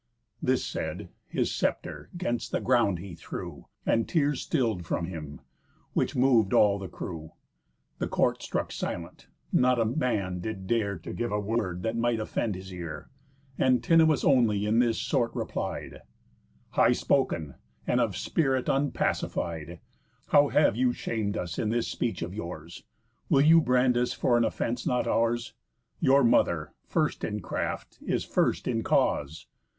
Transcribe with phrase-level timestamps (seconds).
[0.41, 5.41] This said, his sceptre 'gainst the ground he threw, And tears still'd from him;
[5.93, 7.33] which mov'd all the crew,
[7.99, 12.19] The court struck silent, not a man did dare To give a word that might
[12.19, 13.11] offend his ear.
[13.59, 16.01] Antinous only in this sort replied:
[16.71, 17.53] "High spoken,
[17.85, 19.81] and of spirit unpacified,
[20.29, 22.83] How have you sham'd us in this speech of yours!
[23.29, 25.53] Will you brand us for an offence not ours?
[25.99, 29.45] Your mother, first in craft, is first in cause.